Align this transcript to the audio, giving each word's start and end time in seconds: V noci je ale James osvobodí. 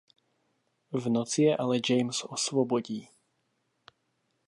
V 0.91 1.09
noci 1.09 1.41
je 1.41 1.57
ale 1.57 1.77
James 1.89 2.23
osvobodí. 2.23 3.07